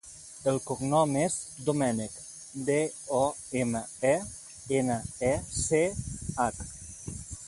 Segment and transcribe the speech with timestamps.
[0.51, 2.15] El cognom és Domenech:
[2.69, 2.77] de,
[3.19, 3.21] o,
[3.61, 3.81] ema,
[4.13, 4.13] e,
[4.79, 4.97] ena,
[5.29, 5.83] e, ce,
[6.41, 6.65] hac.